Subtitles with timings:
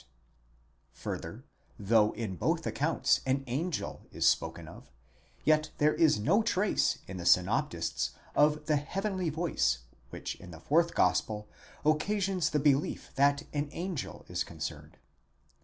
[0.93, 1.43] 28): further,
[1.77, 4.89] though in both accounts an angel is spoken of,
[5.45, 10.59] yet there is no trace in the synoptists of the heavenly voice which in the
[10.59, 11.47] fourth gospel
[11.85, 14.97] occa sions the belief that an angel is concerned.